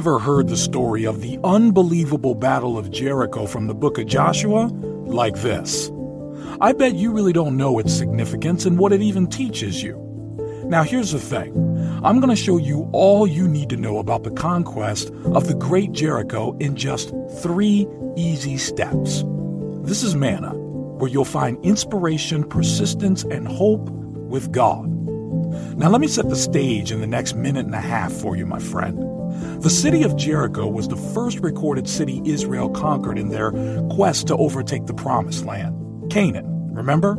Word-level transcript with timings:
ever 0.00 0.18
heard 0.18 0.48
the 0.48 0.56
story 0.56 1.04
of 1.04 1.20
the 1.20 1.38
unbelievable 1.44 2.34
Battle 2.34 2.78
of 2.78 2.90
Jericho 2.90 3.44
from 3.44 3.66
the 3.66 3.74
book 3.74 3.98
of 3.98 4.06
Joshua 4.06 4.68
like 5.04 5.36
this. 5.42 5.92
I 6.58 6.72
bet 6.72 6.94
you 6.94 7.12
really 7.12 7.34
don't 7.34 7.58
know 7.58 7.78
its 7.78 7.92
significance 7.92 8.64
and 8.64 8.78
what 8.78 8.94
it 8.94 9.02
even 9.02 9.26
teaches 9.26 9.82
you. 9.82 9.98
Now, 10.64 10.84
here's 10.84 11.12
the 11.12 11.20
thing 11.20 11.52
I'm 12.02 12.18
going 12.18 12.34
to 12.34 12.42
show 12.42 12.56
you 12.56 12.88
all 12.94 13.26
you 13.26 13.46
need 13.46 13.68
to 13.68 13.76
know 13.76 13.98
about 13.98 14.22
the 14.22 14.30
conquest 14.30 15.10
of 15.34 15.48
the 15.48 15.54
Great 15.54 15.92
Jericho 15.92 16.56
in 16.60 16.76
just 16.76 17.12
three 17.42 17.86
easy 18.16 18.56
steps. 18.56 19.22
This 19.82 20.02
is 20.02 20.16
Manna, 20.16 20.54
where 20.54 21.10
you'll 21.10 21.26
find 21.26 21.62
inspiration, 21.62 22.42
persistence, 22.44 23.24
and 23.24 23.46
hope 23.46 23.90
with 23.90 24.50
God. 24.50 24.88
Now, 25.76 25.90
let 25.90 26.00
me 26.00 26.08
set 26.08 26.30
the 26.30 26.36
stage 26.36 26.90
in 26.90 27.02
the 27.02 27.06
next 27.06 27.34
minute 27.34 27.66
and 27.66 27.74
a 27.74 27.80
half 27.80 28.10
for 28.10 28.34
you, 28.34 28.46
my 28.46 28.60
friend. 28.60 29.09
The 29.60 29.70
city 29.70 30.02
of 30.02 30.16
Jericho 30.16 30.66
was 30.66 30.88
the 30.88 30.96
first 30.96 31.40
recorded 31.40 31.88
city 31.88 32.22
Israel 32.24 32.68
conquered 32.70 33.18
in 33.18 33.28
their 33.28 33.52
quest 33.90 34.26
to 34.28 34.36
overtake 34.36 34.86
the 34.86 34.94
Promised 34.94 35.44
Land, 35.44 36.10
Canaan, 36.10 36.74
remember? 36.74 37.16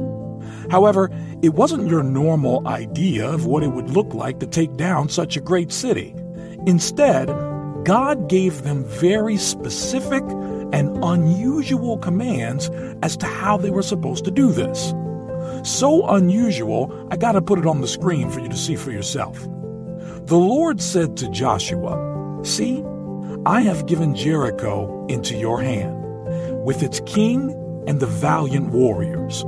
However, 0.70 1.10
it 1.42 1.54
wasn't 1.54 1.90
your 1.90 2.04
normal 2.04 2.68
idea 2.68 3.30
of 3.30 3.46
what 3.46 3.64
it 3.64 3.70
would 3.70 3.90
look 3.90 4.14
like 4.14 4.40
to 4.40 4.48
take 4.48 4.76
down 4.78 5.10
such 5.10 5.38
a 5.38 5.42
great 5.42 5.72
city. 5.72 6.16
Instead, 6.66 7.28
God 7.84 8.30
gave 8.30 8.64
them 8.64 8.86
very 8.86 9.38
specific 9.38 10.24
and 10.74 11.04
unusual 11.04 11.98
commands 11.98 12.70
as 13.02 13.18
to 13.18 13.26
how 13.26 13.58
they 13.58 13.70
were 13.70 13.82
supposed 13.82 14.26
to 14.26 14.32
do 14.32 14.52
this. 14.52 14.94
So 15.64 16.08
unusual, 16.08 17.08
I 17.12 17.18
gotta 17.18 17.42
put 17.42 17.60
it 17.60 17.66
on 17.66 17.82
the 17.82 17.88
screen 17.88 18.30
for 18.30 18.40
you 18.40 18.50
to 18.50 18.58
see 18.58 18.76
for 18.76 18.92
yourself. 18.92 19.48
The 20.32 20.38
Lord 20.38 20.80
said 20.80 21.18
to 21.18 21.30
Joshua, 21.30 22.40
See, 22.46 22.86
I 23.46 23.64
have 23.64 23.86
given 23.86 24.16
Jericho 24.16 25.06
into 25.08 25.36
your 25.36 25.62
hand, 25.62 26.06
with 26.64 26.84
its 26.84 27.02
king 27.02 27.52
and 27.86 28.00
the 28.00 28.08
valiant 28.08 28.70
warriors. 28.70 29.44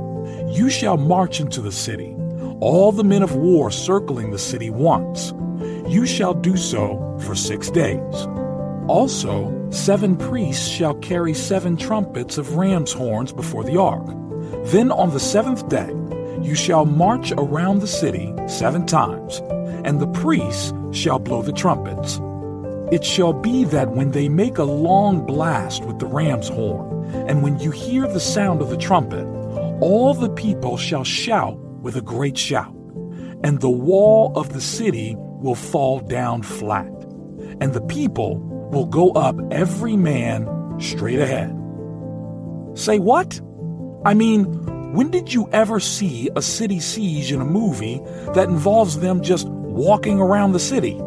You 0.46 0.68
shall 0.68 0.98
march 0.98 1.40
into 1.40 1.62
the 1.62 1.72
city, 1.72 2.14
all 2.60 2.92
the 2.92 3.02
men 3.02 3.22
of 3.22 3.34
war 3.34 3.70
circling 3.70 4.30
the 4.30 4.38
city 4.38 4.68
once. 4.68 5.32
You 5.88 6.04
shall 6.04 6.34
do 6.34 6.54
so 6.54 7.18
for 7.24 7.34
six 7.34 7.70
days. 7.70 8.26
Also, 8.86 9.50
seven 9.70 10.18
priests 10.18 10.68
shall 10.68 10.96
carry 10.96 11.32
seven 11.32 11.78
trumpets 11.78 12.36
of 12.36 12.56
ram's 12.56 12.92
horns 12.92 13.32
before 13.32 13.64
the 13.64 13.80
ark. 13.80 14.06
Then 14.66 14.92
on 14.92 15.14
the 15.14 15.18
seventh 15.18 15.66
day, 15.70 15.94
you 16.42 16.54
shall 16.54 16.84
march 16.84 17.32
around 17.38 17.78
the 17.78 17.86
city 17.86 18.34
seven 18.46 18.84
times, 18.84 19.40
and 19.84 20.00
the 20.00 20.06
priests 20.08 20.72
shall 20.92 21.18
blow 21.18 21.42
the 21.42 21.52
trumpets. 21.52 22.20
It 22.92 23.04
shall 23.04 23.32
be 23.32 23.64
that 23.64 23.90
when 23.90 24.10
they 24.10 24.28
make 24.28 24.58
a 24.58 24.64
long 24.64 25.24
blast 25.24 25.84
with 25.84 25.98
the 25.98 26.06
ram's 26.06 26.48
horn, 26.48 27.04
and 27.28 27.42
when 27.42 27.58
you 27.58 27.70
hear 27.70 28.06
the 28.06 28.20
sound 28.20 28.60
of 28.60 28.70
the 28.70 28.76
trumpet, 28.76 29.24
all 29.80 30.14
the 30.14 30.30
people 30.30 30.76
shall 30.76 31.04
shout 31.04 31.58
with 31.82 31.96
a 31.96 32.02
great 32.02 32.38
shout, 32.38 32.74
and 33.42 33.60
the 33.60 33.70
wall 33.70 34.32
of 34.36 34.52
the 34.52 34.60
city 34.60 35.14
will 35.18 35.54
fall 35.54 36.00
down 36.00 36.42
flat, 36.42 36.92
and 37.60 37.72
the 37.72 37.82
people 37.82 38.38
will 38.70 38.86
go 38.86 39.10
up 39.12 39.36
every 39.50 39.96
man 39.96 40.48
straight 40.78 41.18
ahead. 41.18 41.50
Say 42.74 42.98
what? 42.98 43.40
I 44.04 44.14
mean, 44.14 44.44
when 44.94 45.10
did 45.10 45.32
you 45.32 45.48
ever 45.52 45.80
see 45.80 46.30
a 46.36 46.42
city 46.42 46.80
siege 46.80 47.32
in 47.32 47.40
a 47.40 47.44
movie 47.44 48.00
that 48.34 48.48
involves 48.48 49.00
them 49.00 49.22
just 49.22 49.48
walking 49.74 50.20
around 50.20 50.52
the 50.52 50.60
city? 50.60 51.00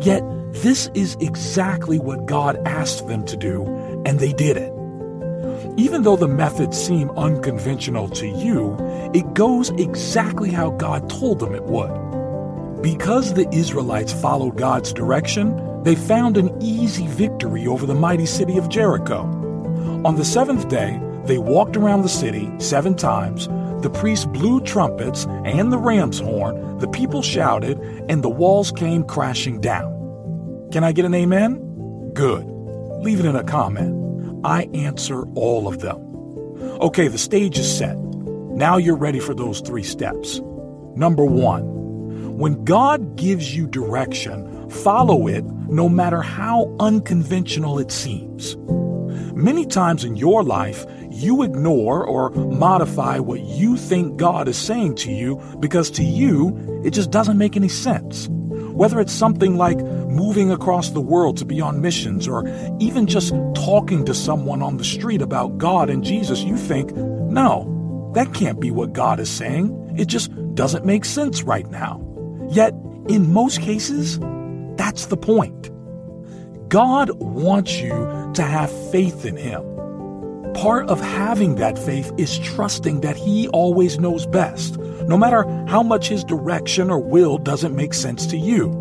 Yet, 0.00 0.22
this 0.52 0.90
is 0.94 1.16
exactly 1.20 1.98
what 1.98 2.26
God 2.26 2.60
asked 2.66 3.08
them 3.08 3.24
to 3.26 3.36
do, 3.36 3.64
and 4.04 4.18
they 4.18 4.32
did 4.32 4.56
it. 4.56 4.72
Even 5.76 6.02
though 6.02 6.16
the 6.16 6.28
methods 6.28 6.76
seem 6.76 7.10
unconventional 7.10 8.08
to 8.10 8.26
you, 8.26 8.76
it 9.14 9.34
goes 9.34 9.70
exactly 9.70 10.50
how 10.50 10.70
God 10.70 11.08
told 11.08 11.38
them 11.38 11.54
it 11.54 11.64
would. 11.64 12.82
Because 12.82 13.34
the 13.34 13.48
Israelites 13.52 14.12
followed 14.12 14.56
God's 14.56 14.92
direction, 14.92 15.82
they 15.84 15.94
found 15.94 16.36
an 16.36 16.56
easy 16.60 17.06
victory 17.06 17.66
over 17.66 17.86
the 17.86 17.94
mighty 17.94 18.26
city 18.26 18.58
of 18.58 18.68
Jericho. 18.68 19.22
On 20.04 20.16
the 20.16 20.24
seventh 20.24 20.68
day, 20.68 21.00
they 21.24 21.38
walked 21.38 21.76
around 21.76 22.02
the 22.02 22.08
city 22.08 22.50
seven 22.58 22.94
times. 22.94 23.48
The 23.84 23.90
priests 23.90 24.24
blew 24.24 24.62
trumpets 24.62 25.26
and 25.44 25.70
the 25.70 25.76
ram's 25.76 26.18
horn, 26.18 26.78
the 26.78 26.88
people 26.88 27.20
shouted, 27.20 27.78
and 28.08 28.22
the 28.22 28.30
walls 28.30 28.72
came 28.72 29.04
crashing 29.04 29.60
down. 29.60 30.70
Can 30.72 30.82
I 30.82 30.92
get 30.92 31.04
an 31.04 31.14
amen? 31.14 32.12
Good. 32.14 32.46
Leave 33.02 33.20
it 33.20 33.26
in 33.26 33.36
a 33.36 33.44
comment. 33.44 34.40
I 34.42 34.70
answer 34.72 35.26
all 35.34 35.68
of 35.68 35.80
them. 35.80 35.98
Okay, 36.80 37.08
the 37.08 37.18
stage 37.18 37.58
is 37.58 37.70
set. 37.76 37.98
Now 37.98 38.78
you're 38.78 38.96
ready 38.96 39.20
for 39.20 39.34
those 39.34 39.60
three 39.60 39.82
steps. 39.82 40.40
Number 40.96 41.26
one, 41.26 42.38
when 42.38 42.64
God 42.64 43.16
gives 43.16 43.54
you 43.54 43.66
direction, 43.66 44.70
follow 44.70 45.26
it 45.26 45.44
no 45.68 45.90
matter 45.90 46.22
how 46.22 46.74
unconventional 46.80 47.78
it 47.78 47.92
seems. 47.92 48.56
Many 49.34 49.66
times 49.66 50.04
in 50.04 50.14
your 50.14 50.44
life, 50.44 50.86
you 51.10 51.42
ignore 51.42 52.04
or 52.04 52.30
modify 52.30 53.18
what 53.18 53.40
you 53.40 53.76
think 53.76 54.16
God 54.16 54.46
is 54.46 54.56
saying 54.56 54.94
to 54.96 55.12
you 55.12 55.40
because 55.58 55.90
to 55.92 56.04
you, 56.04 56.82
it 56.84 56.90
just 56.90 57.10
doesn't 57.10 57.36
make 57.36 57.56
any 57.56 57.68
sense. 57.68 58.28
Whether 58.28 59.00
it's 59.00 59.12
something 59.12 59.56
like 59.56 59.78
moving 59.78 60.52
across 60.52 60.90
the 60.90 61.00
world 61.00 61.36
to 61.38 61.44
be 61.44 61.60
on 61.60 61.80
missions, 61.80 62.28
or 62.28 62.46
even 62.78 63.06
just 63.08 63.34
talking 63.54 64.04
to 64.04 64.14
someone 64.14 64.62
on 64.62 64.76
the 64.76 64.84
street 64.84 65.20
about 65.20 65.58
God 65.58 65.90
and 65.90 66.04
Jesus, 66.04 66.42
you 66.42 66.56
think, 66.56 66.94
no, 66.94 68.12
that 68.14 68.34
can't 68.34 68.60
be 68.60 68.70
what 68.70 68.92
God 68.92 69.18
is 69.18 69.30
saying. 69.30 69.94
It 69.98 70.06
just 70.06 70.30
doesn't 70.54 70.84
make 70.84 71.04
sense 71.04 71.42
right 71.42 71.68
now. 71.68 72.00
Yet, 72.50 72.72
in 73.08 73.32
most 73.32 73.60
cases, 73.60 74.20
that's 74.76 75.06
the 75.06 75.16
point. 75.16 75.70
God 76.74 77.10
wants 77.20 77.80
you 77.80 78.32
to 78.34 78.42
have 78.42 78.68
faith 78.90 79.24
in 79.24 79.36
Him. 79.36 79.62
Part 80.54 80.88
of 80.88 81.00
having 81.00 81.54
that 81.54 81.78
faith 81.78 82.10
is 82.18 82.40
trusting 82.40 83.00
that 83.02 83.14
He 83.14 83.46
always 83.50 84.00
knows 84.00 84.26
best, 84.26 84.76
no 85.06 85.16
matter 85.16 85.44
how 85.68 85.84
much 85.84 86.08
His 86.08 86.24
direction 86.24 86.90
or 86.90 86.98
will 86.98 87.38
doesn't 87.38 87.76
make 87.76 87.94
sense 87.94 88.26
to 88.26 88.36
you. 88.36 88.72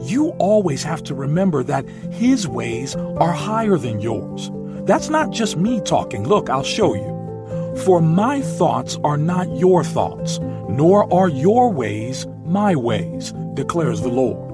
You 0.00 0.28
always 0.38 0.82
have 0.82 1.02
to 1.02 1.14
remember 1.14 1.62
that 1.64 1.86
His 2.10 2.48
ways 2.48 2.96
are 2.96 3.32
higher 3.32 3.76
than 3.76 4.00
yours. 4.00 4.50
That's 4.86 5.10
not 5.10 5.30
just 5.30 5.58
me 5.58 5.82
talking. 5.82 6.26
Look, 6.26 6.48
I'll 6.48 6.62
show 6.62 6.94
you. 6.94 7.76
For 7.84 8.00
my 8.00 8.40
thoughts 8.40 8.96
are 9.04 9.18
not 9.18 9.54
your 9.58 9.84
thoughts, 9.84 10.38
nor 10.70 11.12
are 11.12 11.28
your 11.28 11.70
ways 11.70 12.26
my 12.46 12.74
ways, 12.74 13.34
declares 13.52 14.00
the 14.00 14.08
Lord. 14.08 14.45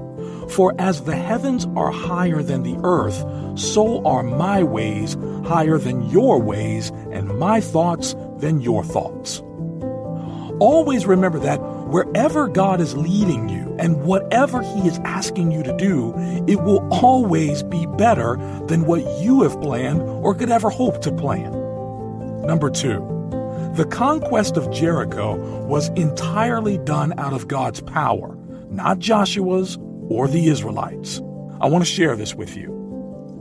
For 0.49 0.73
as 0.79 1.03
the 1.03 1.15
heavens 1.15 1.67
are 1.75 1.91
higher 1.91 2.43
than 2.43 2.63
the 2.63 2.79
earth, 2.83 3.23
so 3.59 4.03
are 4.05 4.23
my 4.23 4.63
ways 4.63 5.15
higher 5.45 5.77
than 5.77 6.09
your 6.09 6.39
ways, 6.41 6.89
and 7.11 7.37
my 7.37 7.59
thoughts 7.61 8.15
than 8.37 8.61
your 8.61 8.83
thoughts. 8.83 9.41
Always 10.59 11.05
remember 11.05 11.39
that 11.39 11.57
wherever 11.87 12.47
God 12.47 12.79
is 12.79 12.95
leading 12.95 13.49
you 13.49 13.75
and 13.79 14.03
whatever 14.03 14.61
He 14.61 14.87
is 14.87 14.99
asking 14.99 15.51
you 15.51 15.63
to 15.63 15.75
do, 15.77 16.13
it 16.47 16.61
will 16.61 16.87
always 16.91 17.63
be 17.63 17.85
better 17.97 18.37
than 18.67 18.85
what 18.85 19.01
you 19.21 19.41
have 19.41 19.59
planned 19.61 20.01
or 20.01 20.35
could 20.35 20.49
ever 20.49 20.69
hope 20.69 21.01
to 21.01 21.11
plan. 21.11 21.51
Number 22.45 22.69
two, 22.69 22.99
the 23.75 23.85
conquest 23.85 24.57
of 24.57 24.71
Jericho 24.71 25.37
was 25.65 25.89
entirely 25.89 26.77
done 26.77 27.17
out 27.17 27.33
of 27.33 27.47
God's 27.47 27.81
power, 27.81 28.37
not 28.69 28.99
Joshua's 28.99 29.77
or 30.09 30.27
the 30.27 30.47
Israelites. 30.47 31.19
I 31.61 31.67
want 31.67 31.83
to 31.83 31.89
share 31.89 32.15
this 32.15 32.35
with 32.35 32.55
you. 32.55 32.73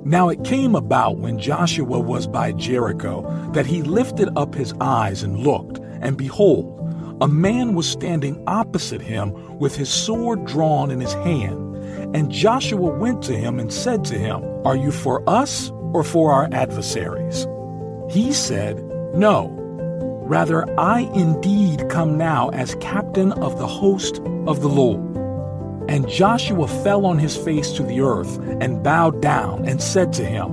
Now 0.05 0.29
it 0.29 0.44
came 0.44 0.75
about 0.75 1.19
when 1.19 1.38
Joshua 1.38 2.00
was 2.00 2.26
by 2.26 2.53
Jericho 2.53 3.23
that 3.53 3.67
he 3.67 3.82
lifted 3.82 4.29
up 4.37 4.55
his 4.55 4.75
eyes 4.81 5.23
and 5.23 5.38
looked, 5.38 5.79
and 6.00 6.17
behold, 6.17 6.79
a 7.20 7.29
man 7.29 7.75
was 7.75 7.88
standing 7.88 8.43
opposite 8.49 9.00
him 9.00 9.59
with 9.61 9.76
his 9.76 9.88
sword 9.88 10.44
drawn 10.44 10.91
in 10.91 10.99
his 10.99 11.14
hand. 11.14 11.76
And 12.17 12.32
Joshua 12.32 12.99
went 12.99 13.23
to 13.23 13.37
him 13.37 13.61
and 13.61 13.73
said 13.73 14.05
to 14.06 14.19
him, 14.19 14.43
Are 14.67 14.76
you 14.76 14.91
for 14.91 15.23
us 15.29 15.70
or 15.93 16.03
for 16.03 16.32
our 16.32 16.49
adversaries? 16.53 17.47
He 18.11 18.32
said, 18.32 18.82
No. 19.15 19.56
Rather, 20.25 20.69
I 20.81 21.00
indeed 21.15 21.88
come 21.88 22.19
now 22.19 22.49
as 22.49 22.75
captain 22.81 23.32
of 23.32 23.56
the 23.58 23.69
host 23.69 24.19
of 24.49 24.61
the 24.61 24.69
Lord. 24.69 25.12
And 25.93 26.09
Joshua 26.09 26.67
fell 26.69 27.05
on 27.05 27.19
his 27.19 27.37
face 27.37 27.73
to 27.73 27.83
the 27.83 28.00
earth 28.00 28.39
and 28.62 28.83
bowed 28.83 29.21
down 29.21 29.69
and 29.69 29.83
said 29.83 30.11
to 30.15 30.25
him, 30.25 30.49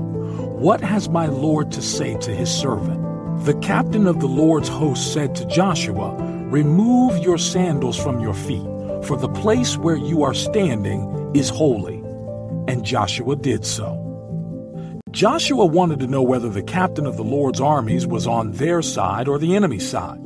What 0.60 0.82
has 0.82 1.08
my 1.08 1.28
Lord 1.28 1.72
to 1.72 1.82
say 1.82 2.18
to 2.18 2.36
his 2.36 2.52
servant? 2.52 3.46
The 3.46 3.54
captain 3.62 4.06
of 4.06 4.20
the 4.20 4.28
Lord's 4.28 4.68
host 4.68 5.14
said 5.14 5.36
to 5.36 5.46
Joshua, 5.46 6.14
Remove 6.50 7.20
your 7.20 7.38
sandals 7.38 7.98
from 7.98 8.20
your 8.20 8.34
feet, 8.34 8.68
for 9.06 9.16
the 9.16 9.30
place 9.30 9.78
where 9.78 9.96
you 9.96 10.24
are 10.24 10.34
standing 10.34 11.32
is 11.34 11.48
holy. 11.48 12.00
And 12.68 12.84
Joshua 12.84 13.38
did 13.38 13.66
so. 13.66 13.96
Joshua 15.12 15.66
wanted 15.66 16.00
to 16.00 16.08
know 16.08 16.22
whether 16.22 16.50
the 16.50 16.64
captain 16.64 17.06
of 17.06 17.16
the 17.16 17.24
Lord's 17.24 17.62
armies 17.62 18.06
was 18.06 18.28
on 18.28 18.52
their 18.52 18.82
side 18.82 19.30
or 19.30 19.40
the 19.40 19.56
enemy's 19.56 19.90
side. 19.90 20.20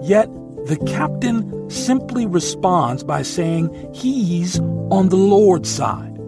Yet, 0.00 0.28
the 0.66 0.76
captain 0.86 1.68
simply 1.70 2.26
responds 2.26 3.04
by 3.04 3.22
saying 3.22 3.92
he's 3.94 4.58
on 4.58 5.08
the 5.10 5.16
Lord's 5.16 5.68
side. 5.68 6.18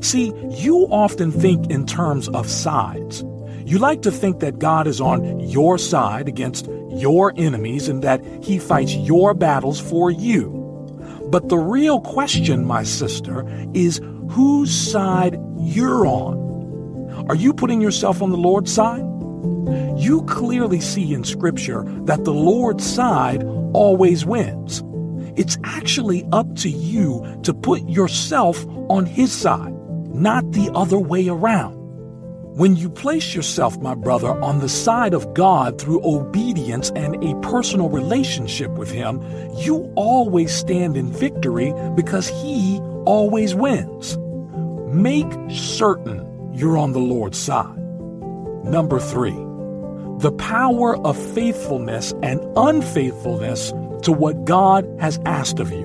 See, 0.00 0.32
you 0.50 0.86
often 0.90 1.32
think 1.32 1.70
in 1.70 1.86
terms 1.86 2.28
of 2.28 2.48
sides. 2.48 3.24
You 3.64 3.78
like 3.78 4.02
to 4.02 4.12
think 4.12 4.40
that 4.40 4.58
God 4.58 4.86
is 4.86 5.00
on 5.00 5.40
your 5.40 5.78
side 5.78 6.28
against 6.28 6.68
your 6.90 7.32
enemies 7.36 7.88
and 7.88 8.04
that 8.04 8.22
he 8.44 8.58
fights 8.58 8.94
your 8.94 9.34
battles 9.34 9.80
for 9.80 10.10
you. 10.10 10.60
But 11.30 11.48
the 11.48 11.58
real 11.58 12.00
question, 12.00 12.64
my 12.64 12.84
sister, 12.84 13.44
is 13.72 14.00
whose 14.30 14.70
side 14.72 15.36
you're 15.58 16.06
on. 16.06 17.24
Are 17.28 17.34
you 17.34 17.54
putting 17.54 17.80
yourself 17.80 18.20
on 18.22 18.30
the 18.30 18.36
Lord's 18.36 18.72
side? 18.72 19.02
You 19.96 20.24
clearly 20.28 20.80
see 20.80 21.14
in 21.14 21.24
Scripture 21.24 21.84
that 22.04 22.24
the 22.24 22.34
Lord's 22.34 22.84
side 22.84 23.42
always 23.74 24.24
wins. 24.24 24.82
It's 25.36 25.58
actually 25.64 26.26
up 26.32 26.54
to 26.56 26.68
you 26.70 27.40
to 27.42 27.52
put 27.52 27.88
yourself 27.88 28.64
on 28.88 29.04
His 29.04 29.32
side, 29.32 29.74
not 30.14 30.52
the 30.52 30.70
other 30.74 30.98
way 30.98 31.28
around. 31.28 31.74
When 32.56 32.76
you 32.76 32.88
place 32.88 33.34
yourself, 33.34 33.78
my 33.78 33.96
brother, 33.96 34.28
on 34.40 34.60
the 34.60 34.68
side 34.68 35.12
of 35.12 35.34
God 35.34 35.80
through 35.80 36.06
obedience 36.06 36.92
and 36.94 37.22
a 37.24 37.34
personal 37.40 37.88
relationship 37.88 38.70
with 38.72 38.92
Him, 38.92 39.20
you 39.56 39.92
always 39.96 40.54
stand 40.54 40.96
in 40.96 41.10
victory 41.10 41.74
because 41.96 42.28
He 42.28 42.78
always 43.06 43.56
wins. 43.56 44.16
Make 44.94 45.26
certain 45.50 46.24
you're 46.54 46.78
on 46.78 46.92
the 46.92 47.00
Lord's 47.00 47.38
side. 47.38 47.76
Number 48.64 49.00
three, 49.00 49.36
the 50.24 50.32
power 50.32 50.96
of 51.04 51.18
faithfulness 51.34 52.14
and 52.22 52.40
unfaithfulness 52.56 53.72
to 54.00 54.10
what 54.10 54.46
God 54.46 54.88
has 54.98 55.20
asked 55.26 55.60
of 55.60 55.70
you. 55.70 55.84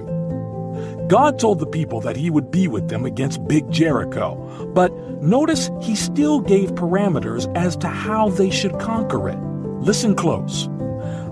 God 1.10 1.40
told 1.40 1.60
the 1.60 1.66
people 1.66 2.00
that 2.00 2.16
he 2.16 2.30
would 2.30 2.50
be 2.50 2.66
with 2.70 2.88
them 2.88 3.04
against 3.04 3.46
Big 3.50 3.70
Jericho, 3.70 4.38
but 4.74 4.94
notice 5.22 5.70
he 5.82 5.94
still 5.94 6.40
gave 6.40 6.72
parameters 6.72 7.54
as 7.58 7.76
to 7.78 7.90
how 7.90 8.30
they 8.30 8.50
should 8.50 8.80
conquer 8.80 9.28
it. 9.28 9.38
Listen 9.82 10.16
close. 10.16 10.70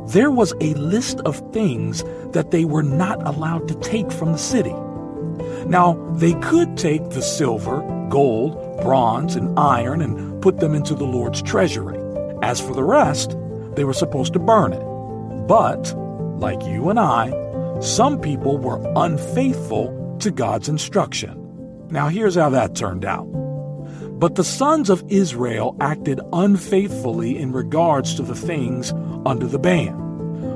There 0.08 0.30
was 0.30 0.54
a 0.60 0.74
list 0.74 1.22
of 1.22 1.42
things 1.54 2.04
that 2.34 2.52
they 2.52 2.66
were 2.66 2.84
not 2.84 3.26
allowed 3.26 3.70
to 3.70 3.76
take 3.76 4.12
from 4.12 4.34
the 4.34 4.38
city. 4.38 4.76
Now, 5.66 5.94
they 6.16 6.34
could 6.42 6.76
take 6.76 7.12
the 7.12 7.22
silver, 7.22 7.80
gold, 8.10 8.82
bronze, 8.82 9.38
and 9.38 9.58
iron 9.58 10.02
and 10.02 10.42
put 10.42 10.60
them 10.60 10.76
into 10.76 10.94
the 10.94 11.06
Lord's 11.06 11.42
treasury. 11.42 11.97
As 12.42 12.62
for 12.62 12.74
the 12.74 12.84
rest, 12.84 13.36
they 13.76 13.84
were 13.84 13.94
supposed 13.94 14.34
to 14.34 14.40
burn 14.40 14.74
it. 14.74 14.84
But, 15.48 15.94
like 16.40 16.64
you 16.66 16.90
and 16.90 17.00
I, 17.00 17.32
some 17.80 18.20
people 18.20 18.58
were 18.58 18.82
unfaithful 18.96 20.18
to 20.20 20.32
God's 20.32 20.68
instruction. 20.68 21.44
Now, 21.90 22.10
here's 22.10 22.36
how 22.36 22.50
that 22.50 22.76
turned 22.76 23.06
out. 23.06 23.26
But 24.20 24.36
the 24.36 24.44
sons 24.44 24.90
of 24.90 25.04
Israel 25.10 25.76
acted 25.80 26.20
unfaithfully 26.34 27.38
in 27.38 27.52
regards 27.52 28.16
to 28.16 28.24
the 28.24 28.36
things 28.36 28.92
under 29.26 29.46
the 29.46 29.60
ban. 29.60 29.96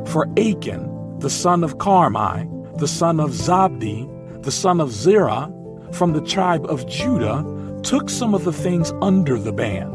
For 0.07 0.27
Achan, 0.37 1.19
the 1.19 1.29
son 1.29 1.63
of 1.63 1.77
Carmi, 1.77 2.47
the 2.79 2.87
son 2.87 3.19
of 3.19 3.29
Zabdi, 3.29 4.07
the 4.43 4.51
son 4.51 4.81
of 4.81 4.91
Zerah, 4.91 5.53
from 5.91 6.13
the 6.13 6.21
tribe 6.21 6.65
of 6.65 6.87
Judah, 6.87 7.45
took 7.83 8.09
some 8.09 8.33
of 8.33 8.43
the 8.43 8.53
things 8.53 8.91
under 9.01 9.37
the 9.37 9.53
ban. 9.53 9.91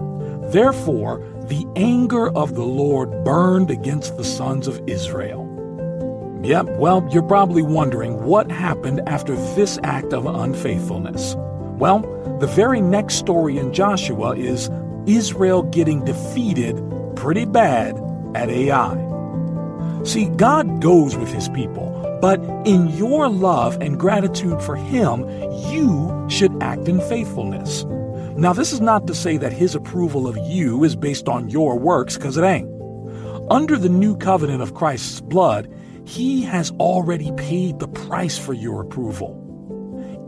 Therefore, 0.51 1.19
the 1.49 1.67
anger 1.77 2.29
of 2.31 2.55
the 2.55 2.65
Lord 2.65 3.25
burned 3.25 3.71
against 3.71 4.17
the 4.17 4.25
sons 4.25 4.67
of 4.67 4.81
Israel. 4.89 5.45
Yep, 6.43 6.71
well, 6.79 7.09
you're 7.13 7.23
probably 7.23 7.63
wondering 7.63 8.25
what 8.25 8.51
happened 8.51 9.01
after 9.09 9.35
this 9.55 9.79
act 9.83 10.13
of 10.13 10.27
unfaithfulness. 10.27 11.35
Well, 11.79 12.01
the 12.41 12.47
very 12.47 12.81
next 12.81 13.15
story 13.15 13.59
in 13.59 13.73
Joshua 13.73 14.37
is 14.37 14.71
Israel 15.07 15.63
getting 15.63 16.05
defeated 16.05 16.83
pretty 17.15 17.45
bad 17.45 17.97
at 18.35 18.51
Ai. 18.51 20.03
See, 20.05 20.27
God 20.27 20.81
goes 20.81 21.17
with 21.17 21.33
his 21.33 21.49
people, 21.49 22.19
but 22.21 22.41
in 22.67 22.89
your 22.89 23.29
love 23.29 23.79
and 23.81 23.99
gratitude 23.99 24.61
for 24.63 24.77
him, 24.77 25.29
you 25.71 26.27
should 26.29 26.63
act 26.63 26.89
in 26.89 27.01
faithfulness. 27.03 27.85
Now, 28.39 28.53
this 28.53 28.73
is 28.73 28.83
not 28.83 29.07
to 29.07 29.15
say 29.15 29.39
that 29.39 29.53
his 29.53 29.75
approval 29.75 30.29
of 30.29 30.37
you 30.37 30.85
is 30.85 30.95
based 30.95 31.27
on 31.27 31.49
your 31.49 31.79
works, 31.79 32.17
because 32.17 32.37
it 32.37 32.45
ain't. 32.45 32.71
Under 33.51 33.79
the 33.79 33.89
new 33.89 34.17
covenant 34.17 34.61
of 34.61 34.75
Christ's 34.75 35.23
blood, 35.23 35.73
he 36.05 36.43
has 36.43 36.71
already 36.73 37.33
paid 37.33 37.79
the 37.79 37.89
price 37.89 38.37
for 38.37 38.53
your 38.53 38.83
approval. 38.83 39.43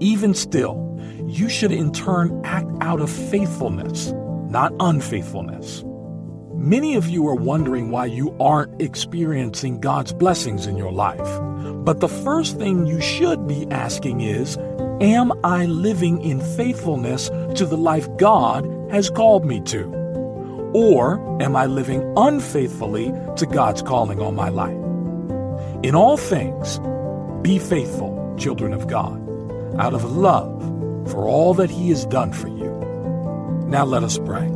Even 0.01 0.33
still, 0.33 0.85
you 1.27 1.51
should 1.51 1.71
in 1.71 1.93
turn 1.93 2.41
act 2.45 2.71
out 2.81 3.01
of 3.01 3.11
faithfulness, 3.11 4.13
not 4.49 4.73
unfaithfulness. 4.81 5.85
Many 6.55 6.97
of 6.97 7.09
you 7.09 7.29
are 7.29 7.35
wondering 7.35 7.91
why 7.91 8.07
you 8.07 8.35
aren't 8.41 8.81
experiencing 8.81 9.81
God's 9.81 10.13
blessings 10.13 10.67
in 10.67 10.77
your 10.77 10.93
life. 10.93 11.41
But 11.85 12.01
the 12.01 12.09
first 12.09 12.59
thing 12.59 12.87
you 12.87 13.01
should 13.01 13.47
be 13.47 13.71
asking 13.71 14.23
is 14.23 14.57
Am 15.01 15.33
I 15.45 15.67
living 15.67 16.21
in 16.23 16.41
faithfulness 16.41 17.29
to 17.55 17.65
the 17.65 17.77
life 17.77 18.09
God 18.17 18.67
has 18.91 19.11
called 19.11 19.45
me 19.45 19.61
to? 19.61 19.85
Or 20.75 21.41
am 21.41 21.55
I 21.55 21.67
living 21.67 22.03
unfaithfully 22.17 23.15
to 23.37 23.47
God's 23.47 23.81
calling 23.81 24.21
on 24.21 24.35
my 24.35 24.49
life? 24.49 24.77
In 25.85 25.95
all 25.95 26.17
things, 26.17 26.81
be 27.43 27.61
faithful, 27.61 28.35
children 28.37 28.73
of 28.73 28.89
God, 28.89 29.21
out 29.79 29.95
of 29.95 30.03
love 30.17 30.61
for 31.13 31.29
all 31.29 31.55
that 31.55 31.71
He 31.71 31.91
has 31.91 32.05
done 32.05 32.33
for 32.33 32.49
you. 32.49 32.69
Now 33.69 33.85
let 33.85 34.03
us 34.03 34.19
pray. 34.19 34.49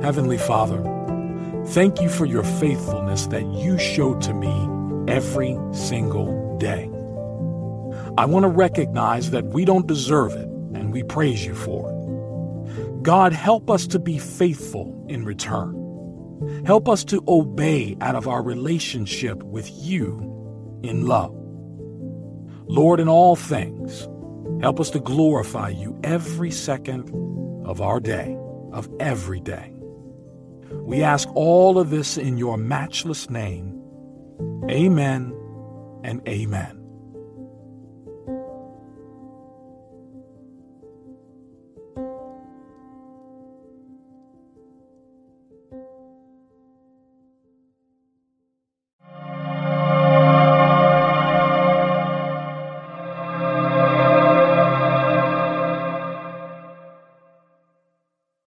Heavenly 0.00 0.38
Father, 0.38 0.82
thank 1.66 2.00
you 2.00 2.08
for 2.08 2.24
your 2.24 2.42
faithfulness 2.42 3.26
that 3.26 3.44
you 3.44 3.78
show 3.78 4.18
to 4.20 4.32
me 4.32 5.12
every 5.12 5.58
single 5.72 6.56
day. 6.56 6.90
I 8.18 8.26
want 8.26 8.44
to 8.44 8.48
recognize 8.48 9.30
that 9.30 9.46
we 9.46 9.64
don't 9.64 9.86
deserve 9.86 10.32
it, 10.32 10.48
and 10.74 10.92
we 10.92 11.02
praise 11.02 11.44
you 11.44 11.54
for 11.54 11.90
it. 11.90 13.02
God, 13.02 13.32
help 13.32 13.70
us 13.70 13.86
to 13.88 13.98
be 13.98 14.18
faithful 14.18 15.06
in 15.08 15.24
return. 15.24 15.76
Help 16.64 16.88
us 16.88 17.04
to 17.04 17.22
obey 17.28 17.96
out 18.00 18.14
of 18.14 18.28
our 18.28 18.42
relationship 18.42 19.42
with 19.42 19.70
you 19.70 20.80
in 20.82 21.06
love. 21.06 21.34
Lord, 22.66 23.00
in 23.00 23.08
all 23.08 23.36
things, 23.36 24.08
help 24.62 24.80
us 24.80 24.90
to 24.90 25.00
glorify 25.00 25.70
you 25.70 25.98
every 26.04 26.50
second 26.50 27.10
of 27.66 27.80
our 27.80 28.00
day, 28.00 28.38
of 28.72 28.88
every 29.00 29.40
day. 29.40 29.74
We 30.72 31.02
ask 31.02 31.28
all 31.34 31.78
of 31.78 31.90
this 31.90 32.16
in 32.16 32.38
your 32.38 32.56
matchless 32.56 33.28
name. 33.28 33.82
Amen 34.70 35.34
and 36.04 36.26
amen. 36.28 36.79